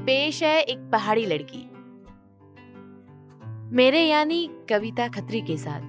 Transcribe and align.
पेश 0.00 0.42
है 0.42 0.62
एक 0.62 0.78
पहाड़ी 0.92 1.26
लड़की। 1.26 1.70
मेरे 3.76 4.00
यानी 4.02 4.50
कविता 4.70 5.08
खत्री 5.08 5.40
के 5.40 5.56
साथ, 5.56 5.80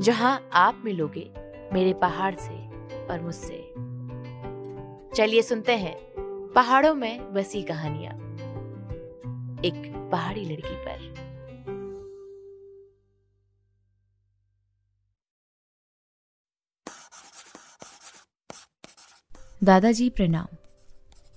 जहाँ 0.00 0.50
आप 0.52 0.82
मिलोगे 0.84 1.30
मेरे 1.72 1.94
पहाड़ 1.94 2.34
से 2.34 2.56
और 3.06 3.20
मुझसे। 3.20 3.58
चलिए 5.16 5.42
सुनते 5.42 5.76
हैं 5.76 5.96
पहाड़ों 6.54 6.94
में 6.94 7.34
बसी 7.34 7.62
कहानियाँ 7.62 8.14
एक 9.64 9.92
पहाड़ी 10.12 10.44
लड़की 10.44 10.76
पर। 10.76 11.16
दादाजी 19.64 20.10
प्रणाम। 20.10 20.56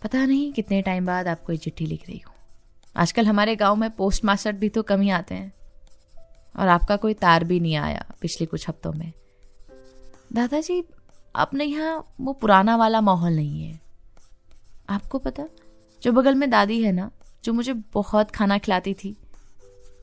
पता 0.02 0.26
नहीं 0.26 0.54
कितने 0.54 0.82
टाइम 0.82 1.06
बाद 1.06 1.28
आपको 1.28 1.52
ये 1.52 1.58
चिट्ठी 1.58 1.86
लिख 1.86 2.08
रही 2.08 2.18
हूँ। 2.18 2.34
आजकल 2.98 3.26
हमारे 3.26 3.56
गाँव 3.56 3.76
में 3.76 3.92
पोस्ट 3.92 4.26
मास्टर 4.26 4.52
भी 4.52 4.70
तो 4.70 4.84
कम 4.84 5.02
ही 5.02 5.10
आते 5.10 5.36
हैं। 5.36 5.54
और 6.60 6.68
आपका 6.68 6.96
कोई 6.96 7.14
तार 7.14 7.44
भी 7.44 7.60
नहीं 7.60 7.76
आया 7.76 8.06
पिछले 8.22 8.48
कुछ 8.48 8.70
हफ्तों 8.70 8.94
में। 8.94 9.14
दादाजी, 10.34 10.84
अपने 11.36 11.66
यहाँ 11.66 12.16
वो 12.22 12.34
पुराना 12.34 12.76
वाला 12.76 13.02
माहौल 13.02 13.34
नहीं 13.34 13.64
है। 13.64 13.80
आपको 14.90 15.20
पता, 15.20 15.48
जो 16.04 16.12
बगल 16.12 16.36
में 16.36 16.50
दादी 16.50 16.84
है 16.84 16.92
ना, 16.92 17.12
जो 17.44 17.54
मुझे 17.54 17.74
बहुत 17.74 18.32
खाना 18.32 18.58
खिलाती 18.58 18.94
थी, 18.94 19.18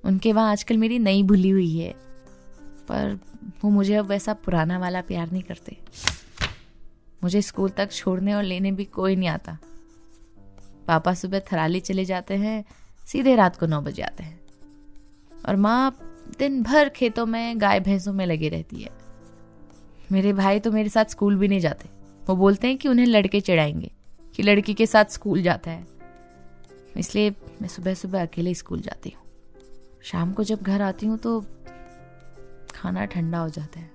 उनके 0.04 0.32
वहाँ 0.32 0.52
आजकल 0.52 0.76
मेरी 0.76 0.98
नई 0.98 1.22
भूली 1.22 1.50
हुई 1.50 1.78
है। 1.78 1.92
पर 2.88 3.18
वो 3.64 3.70
मुझे 3.70 3.94
अब 3.94 4.06
वैसा 4.06 4.32
पुराना 4.32 4.78
वाला 4.78 5.00
प्यार 5.00 5.30
नहीं 5.30 5.42
करते। 5.42 5.76
मुझे 7.24 7.42
स्कूल 7.42 7.70
तक 7.70 7.92
छोड़ने 7.92 8.34
और 8.34 8.42
लेने 8.42 8.72
भी 8.72 8.84
कोई 8.84 9.16
नहीं 9.16 9.28
आता। 9.28 9.58
पापा 10.88 11.14
सुबह 11.14 11.38
थराली 11.38 11.80
चले 11.80 12.04
जाते 12.04 12.34
हैं, 12.34 12.64
सीधे 13.06 13.36
रात 13.36 13.56
को 13.56 13.66
नौ 13.66 13.80
बजे 13.80 14.02
आते 14.02 14.22
हैं। 14.22 14.40
और 15.48 15.56
माँ 15.56 15.98
दिन 16.38 16.62
भर 16.62 16.88
खेतों 16.88 17.26
में, 17.26 17.60
गाय 17.60 17.80
भैंसों 17.80 18.12
में 18.12 18.26
लगी 18.26 18.48
रहती 18.48 18.82
है। 18.82 18.90
मेरे 20.12 20.32
भाई 20.32 20.60
तो 20.60 20.72
मेरे 20.72 20.88
साथ 20.88 21.04
स्कूल 21.04 21.36
भी 21.36 21.48
नहीं 21.48 21.60
जाते। 21.60 21.88
वो 22.26 22.36
बोलते 22.36 22.68
हैं 22.68 22.78
कि 22.78 22.88
उन्हें 22.88 23.06
लड़के 23.06 23.40
चढ़ाएँगे, 23.40 23.90
कि 24.34 24.42
लड़की 24.42 24.74
के 24.74 24.86
साथ 24.86 25.04
स्कूल 25.04 25.42
जाता 25.42 25.70
है। 25.70 25.86
इसलिए 26.96 27.30
मैं 27.30 27.68
सुबह 27.68 27.94
सुबह 27.94 28.22
अकेले 28.22 28.54
स्कूल 28.54 28.80
जाती 28.80 29.10
हूँ। 29.10 29.24
शाम 30.02 30.32
को 30.32 30.44
जब 30.44 30.62
घर 30.62 30.82
आती 30.82 31.06
हूँ 31.06 31.18
तो 31.18 31.44
खाना 32.74 33.04
ठंडा 33.04 33.38
हो 33.38 33.48
जाता 33.48 33.80
है। 33.80 33.90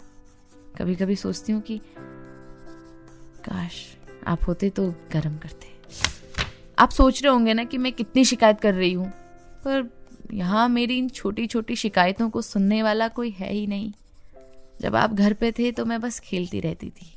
कभी 0.77 0.95
कभी 0.95 1.15
सोचती 1.15 1.51
हूँ 1.51 1.61
कि, 1.61 1.81
काश 3.45 3.97
आप 4.27 4.39
होते 4.47 4.69
तो 4.69 4.91
गर्म 4.91 5.37
करते। 5.37 5.82
आप 6.77 6.89
सोच 6.89 7.23
रहे 7.23 7.31
होंगे 7.31 7.53
ना 7.53 7.63
कि 7.63 7.77
मैं 7.77 7.91
कितनी 7.93 8.25
शिकायत 8.25 8.59
कर 8.59 8.73
रही 8.73 8.93
हूँ, 8.93 9.09
पर 9.67 9.89
यहाँ 10.33 10.67
मेरी 10.69 10.97
इन 10.97 11.09
छोटी 11.09 11.47
छोटी 11.47 11.75
शिकायतों 11.75 12.29
को 12.29 12.41
सुनने 12.41 12.81
वाला 12.83 13.07
कोई 13.07 13.29
है 13.29 13.51
ही 13.53 13.67
नहीं। 13.67 13.91
जब 14.81 14.95
आप 14.95 15.13
घर 15.13 15.33
पे 15.33 15.51
थे 15.51 15.71
तो 15.71 15.85
मैं 15.85 15.99
बस 16.01 16.19
खेलती 16.19 16.59
रहती 16.59 16.89
थी। 16.89 17.13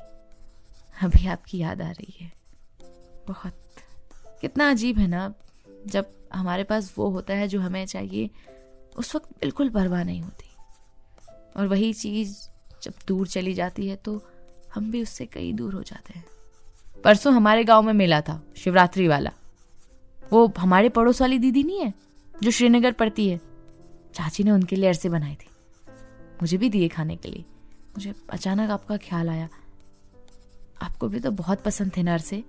अभी 0.98 1.27
आपकी 1.27 1.58
याद 1.58 1.82
आ 1.82 1.90
रही 1.90 2.14
है। 2.20 2.32
बहुत। 3.28 3.52
कितना 4.40 4.70
अजीब 4.70 4.98
है 4.98 5.06
ना, 5.06 5.32
जब 5.86 6.10
हमारे 6.34 6.64
पास 6.64 6.92
वो 6.98 7.08
होता 7.08 7.34
है 7.34 7.48
जो 7.48 7.60
हमें 7.60 7.86
चाहिए, 7.86 8.30
उस 8.96 9.14
वक्त 9.14 9.30
बिल्कुल 9.40 9.68
परवाह 9.68 10.04
नहीं 10.04 10.20
होती। 10.20 10.44
और 11.56 11.66
वही 11.66 11.92
चीज़ 11.92 12.36
जब 12.82 12.92
दूर 13.08 13.27
चली 13.27 13.54
जाती 13.54 13.88
है 13.88 13.96
तो 13.96 14.22
हम 14.74 14.90
भी 14.90 15.02
उससे 15.02 15.27
कई 15.27 15.52
दूर 15.52 15.74
हो 15.74 15.82
जाते 15.82 16.18
हैं। 16.18 16.24
परसों 17.04 17.34
हमारे 17.34 17.64
गाँव 17.64 17.82
में 17.82 17.92
मेला 17.92 18.20
था, 18.20 18.42
शिवरात्रि 18.56 19.08
वाला। 19.08 19.32
वो 20.32 20.52
हमारे 20.58 20.88
पड़ोस 20.88 21.20
वाली 21.20 21.38
दीदी 21.38 21.62
नहीं 21.62 21.80
है, 21.80 21.94
जो 22.42 22.50
श्रीनगर 22.50 22.92
पढ़ती 22.92 23.28
है। 23.28 23.41
चाची 24.14 24.45
ने 24.45 24.51
उनके 24.51 24.77
लिए 24.77 24.89
अरसे 24.89 25.08
बनाई 25.08 25.34
थी। 25.34 25.48
मुझे 26.42 26.56
भी 26.56 26.70
दिए 26.70 26.89
खाने 26.89 27.17
के 27.17 27.28
लिए। 27.28 27.45
मुझे 27.90 28.14
अचानक 28.30 28.70
आपका 28.70 28.96
ख्याल 28.96 29.28
आया। 29.28 29.48
आपको 30.83 31.08
भी 31.08 31.20
तो 31.20 31.30
बहुत 31.30 31.62
पसंद 31.62 31.92
थे 31.96 32.02
ना 32.02 32.14
अरसे। 32.14 32.45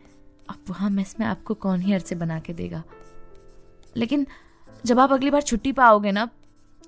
अब 0.50 0.56
वहाँ 0.69 0.90
मेस 0.90 1.16
में 1.19 1.28
आपको 1.28 1.53
कौन 1.53 1.81
ही 1.81 1.94
अरसे 1.94 2.16
बना 2.16 2.40
के 2.40 2.53
देगा? 2.53 2.84
लेकिन 3.97 4.28
जब 4.85 5.00
आप 5.00 5.12
अगली 5.12 5.29
बार 5.29 5.41
छुट्टी 5.41 5.72
पर 5.72 5.84
आओगे 5.84 6.12
ना 6.12 6.29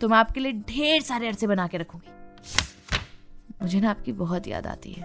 तो 0.02 0.09
मैं 0.09 0.18
आपके 0.18 0.40
लिए 0.40 0.52
ढेर 0.52 1.02
सारे 1.02 1.28
अरसे 1.28 1.47
बना 1.47 1.68
के 1.68 1.78
रखूँगी। 1.78 2.12
मुझे 3.62 3.80
ना 3.80 3.90
आपकी 3.90 4.12
बहुत 4.12 4.47
याद 4.47 4.68
आती 4.68 4.91
है। 4.94 5.03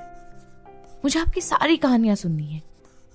मुझे 1.04 1.20
आपकी 1.20 1.40
सारी 1.40 1.76
कहानियाँ 1.76 2.16
सुननी 2.16 2.46
है। 2.46 2.62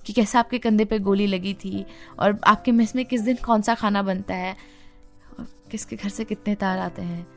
कि 0.09 0.13
कैसे 0.13 0.37
आपके 0.37 0.57
कंधे 0.59 0.85
पे 0.85 0.97
गोली 0.99 1.25
लगी 1.27 1.53
थी 1.53 1.85
और 2.19 2.39
आपके 2.47 2.71
मेस 2.71 2.95
में 2.95 3.03
किस 3.05 3.21
दिन 3.21 3.35
कौन 3.35 3.61
सा 3.61 3.73
खाना 3.75 4.01
बनता 4.01 4.35
है 4.35 4.55
और 5.39 5.47
किसके 5.71 5.95
घर 5.95 6.09
से 6.09 6.23
कितने 6.25 6.55
तार 6.55 6.79
आते 6.79 7.01
हैं। 7.01 7.27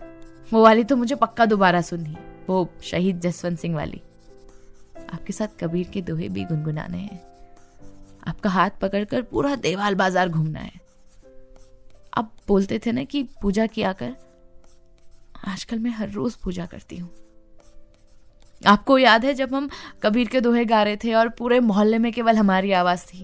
वो 0.53 0.63
वाली 0.63 0.85
तो 0.85 0.97
मुझे 0.97 1.15
पक्का 1.15 1.47
दोबारा 1.47 1.81
सुननी, 1.81 2.17
वो 2.49 2.69
शहीद 2.83 3.21
जसवंत 3.21 3.59
सिंह 3.59 3.75
वाली। 3.77 4.01
आपके 5.13 5.33
साथ 5.33 5.61
कबीर 5.61 5.89
के 5.89 6.03
दोहे 6.03 6.29
भी 6.29 6.45
गुनगुनाने 6.45 6.99
हैं। 6.99 7.21
आपका 8.27 8.51
हाथ 8.51 8.71
पकड़कर 8.83 9.23
पूरा 9.23 9.55
देवाल 9.57 9.95
बाज़ार 9.95 10.29
घूमना 10.29 10.61
है। 10.61 10.81
आप 12.17 12.33
बोलते 12.49 12.79
थे 12.79 12.93
ना 12.93 13.05
कि 13.05 13.23
पूजा 13.43 13.67
किया 13.67 13.93
कर 13.93 14.15
आजकल 15.49 15.79
मैं 15.79 15.91
हर 15.91 16.11
रोज 16.11 16.35
पूजा 16.35 16.67
करती 16.67 16.97
हूँ। 16.97 17.11
आपको 18.67 18.99
याद 18.99 19.25
है 19.25 19.35
जब 19.35 19.55
हम 19.55 19.71
कबीर 20.03 20.29
के 20.29 20.41
दोहे 20.41 20.65
गा 20.65 20.83
रहे 20.83 20.97
थे 20.97 21.15
और 21.15 21.29
पूरे 21.29 21.61
मोहल्ले 21.61 21.99
में 21.99 22.13
केवल 22.13 22.37
हमारी 22.37 22.73
आवाज़ 22.73 23.07
थी? 23.07 23.23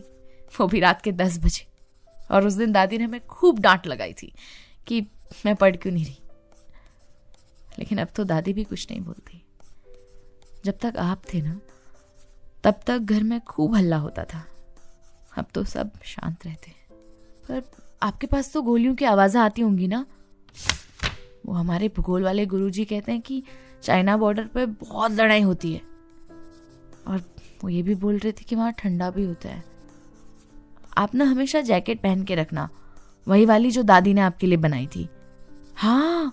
वो 0.60 0.66
भी 0.66 0.80
रात 0.80 1.02
के 1.02 1.12
दस 1.12 1.38
बजे। 1.38 1.66
और 2.30 2.46
उस 2.46 2.52
दिन 2.52 2.72
दादी 2.72 2.98
ने 2.98 3.04
हमें 3.04 3.26
खूब 3.26 3.58
डांट 3.58 3.86
लगाई 3.86 4.12
थी 4.12 4.32
कि 4.86 5.06
मैं 5.46 5.56
पढ़ 5.56 5.76
क्यों 5.76 5.92
नहीं 5.92 6.04
रही। 6.04 6.18
लेकिन 7.78 7.98
अब 7.98 8.08
तो 8.14 8.24
दादी 8.24 8.52
भी 8.52 8.64
कुछ 8.64 8.90
नहीं 8.90 9.00
बोलती। 9.00 9.46
जब 10.64 10.78
तक 10.78 10.94
आप 10.98 11.22
थे 11.34 11.40
ना, 11.42 11.60
तब 12.64 12.80
तक 12.86 12.98
घर 12.98 13.22
में 13.22 13.40
खूब 13.40 13.74
हल्ला 13.74 13.96
होता 13.96 14.24
था। 14.24 14.46
अब 15.38 15.46
तो 15.54 15.64
सब 15.64 15.90
शांत 16.04 16.46
रहते 16.46 16.70
हैं। 16.70 16.86
पर 17.48 17.62
आपके 18.02 18.26
पास 18.26 18.52
तो 18.52 18.62
गोलियों 18.62 18.94
की 18.94 19.04
आवाज़ें 19.04 19.40
आती 19.40 19.62
होंगी 19.62 19.88
ना? 19.88 20.06
वो 21.46 21.52
हमारे 21.52 21.88
भूगोल 21.88 22.24
वाले 22.24 22.46
गुरुजी 22.46 22.84
कहते 22.84 23.12
हैं 23.12 23.20
कि 23.20 23.42
चाइना 23.82 24.16
बॉर्डर 24.16 24.44
पे 24.44 24.66
बहुत 24.66 25.12
लड़ाई 25.12 25.40
होती 25.40 25.72
है। 25.72 25.80
और 27.06 27.22
वो 27.64 27.68
ये 27.68 27.82
भी 27.82 27.94
बोल 27.94 28.18
रहे 28.18 28.32
थे 28.32 28.44
कि 28.44 28.56
वहाँ 28.56 28.72
ठंडा 28.72 29.10
भी 29.10 29.24
होता 29.24 29.48
है। 29.48 29.64
आप 30.98 31.14
ना 31.14 31.24
हमेशा 31.24 31.60
जैकेट 31.60 32.00
पहन 32.00 32.24
के 32.24 32.34
रखना। 32.34 32.68
वही 33.28 33.44
वाली 33.44 33.70
जो 33.70 33.82
दादी 33.82 34.14
ने 34.14 34.20
आपके 34.20 34.46
लिए 34.46 34.56
बनाई 34.56 34.86
थी। 34.86 35.08
हाँ 35.76 36.32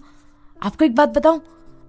आपको 0.64 0.86
एक 0.86 0.96
बात 0.96 1.10
बताऊँ, 1.10 1.42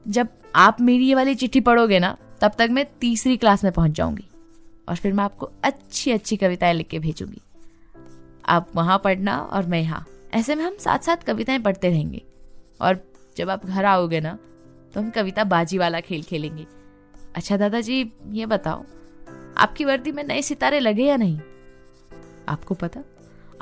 जब 0.08 0.28
आप 0.56 0.80
मेरी 0.80 1.08
ये 1.08 1.14
वाली 1.14 1.34
चिट्ठी 1.34 1.60
पढ़ोगे 1.60 1.98
ना, 1.98 2.16
तब 2.40 2.52
तक 2.58 2.68
मैं 2.70 2.86
तीसरी 3.00 3.36
क्लास 3.36 3.64
में 3.64 3.72
पहुँच 3.72 3.90
जाऊँगी। 3.90 4.28
और 4.88 4.96
फिर 4.96 5.12
मैं 5.12 5.24
आपको 5.24 5.50
अच्छी 5.64 6.10
अच्छी 6.10 6.36
कविताएँ 6.36 6.74
लिख 6.74 6.88
के 6.88 6.98
भेजूँगी। 6.98 7.40
आप 8.48 8.68
वहाँ 8.74 8.98
पढ़ना 8.98 9.38
और 9.38 9.66
मैं 9.66 9.80
यहाँ। 9.80 10.06
ऐसे 10.34 10.54
में 10.54 10.64
हम 10.64 10.76
साथ 10.76 10.98
साथ 10.98 11.16
कविताएँ 11.16 11.58
पढ़ते 11.58 11.88
रहेंगे। 11.88 12.22
और 12.80 13.12
जब 13.36 13.50
आप 13.50 13.66
घर 13.66 13.84
आओगे 13.84 14.20
ना 14.20 14.38
तो 14.96 15.00
हम 15.00 15.08
कविता 15.10 15.42
बाजी 15.44 15.78
वाला 15.78 16.00
खेल 16.00 16.22
खेलेंगे। 16.22 16.64
अच्छा 17.36 17.56
दादाजी, 17.56 18.00
ये 18.32 18.44
बताओ, 18.46 18.84
आपकी 19.56 19.84
वर्दी 19.84 20.12
में 20.12 20.22
नए 20.24 20.42
सितारे 20.42 20.78
लगे 20.80 21.04
या 21.04 21.16
नहीं? 21.16 21.38
आपको 22.48 22.74
पता, 22.74 23.02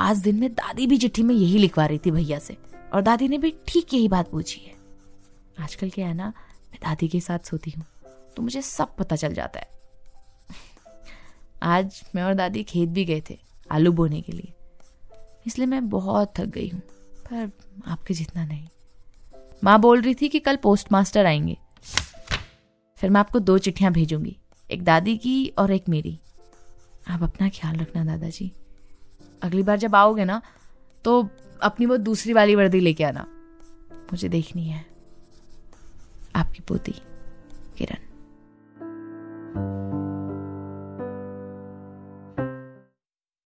आज 0.01 0.19
दिन 0.19 0.37
में 0.41 0.53
दादी 0.53 0.87
भी 0.87 0.97
चिट्ठी 0.97 1.23
में 1.23 1.35
यही 1.35 1.59
लिखवा 1.59 1.87
रही 1.87 1.99
थी 1.99 2.11
भैया 2.11 2.39
से, 2.39 2.57
और 2.93 3.03
दादी 3.03 3.29
ने 3.29 3.39
भी 3.39 3.53
ठीक 3.69 3.95
यही 3.95 4.09
बात 4.09 4.31
पूछी 4.31 4.61
है। 4.61 4.75
आजकल 5.59 5.91
क्या 5.91 6.07
है 6.09 6.15
ना, 6.15 6.27
मैं 6.27 6.79
दादी 6.83 7.09
के 7.09 7.21
साथ 7.21 7.51
सोती 7.51 7.71
हूँ 7.71 7.85
तो 8.37 8.43
मुझे 8.43 8.63
सब 8.63 8.95
पता 8.97 9.17
चल 9.17 9.35
जाता 9.35 9.61
है। 9.61 9.69
आज 11.65 12.03
मैं 12.15 12.23
और 12.23 12.35
दादी 12.35 12.63
खेत 12.65 12.89
भी 12.91 13.05
गए 13.05 13.23
थे, 13.31 13.39
आलू 13.71 13.93
बोने 13.93 14.21
के 14.21 14.33
लिए, 14.33 14.53
इसलिए 15.47 15.67
मैं 15.67 15.89
बहुत 15.89 16.33
थक 16.39 16.47
गई 16.51 16.69
हूँ, 16.69 16.81
पर 17.23 17.51
आपके 17.87 18.15
जितना 18.15 18.45
नहीं। 18.45 18.67
माँ 19.65 19.79
बोल 19.81 20.01
रही 20.01 20.15
थी 20.15 20.29
कि 20.29 20.39
कल 20.39 20.57
पोस्ट 20.57 20.93
मास्टर 20.93 21.27
आएँगे। 21.27 21.57
फिर 22.99 23.11
मैं 23.11 23.21
आपको 23.21 23.39
दो 23.39 23.59
चिट्ठियाँ 23.59 23.93
भेजूँगी, 23.93 24.37
एक 24.71 24.83
दादी 24.85 25.17
की 25.17 25.47
और 25.59 25.71
एक 25.71 25.89
मेरी। 25.89 26.19
आप 27.09 27.23
अपना 27.23 27.49
ख्याल 27.49 27.77
रखना 27.77 28.05
दादाजी। 28.05 28.53
अगली 29.43 29.63
बार 29.63 29.79
जब 29.79 29.95
आओगे 29.95 30.25
ना 30.25 30.41
तो 31.05 31.29
अपनी 31.63 31.87
वो 31.87 31.97
दूसरी 31.97 32.33
वाली 32.33 32.55
वर्दी 32.55 32.81
लेके 32.81 33.05
आना। 33.05 33.27
मुझे 34.13 34.29
देखनी 34.29 34.67
है। 34.69 34.85
आपकी 36.37 36.61
पोती, 36.61 36.95
किरण। 37.79 38.14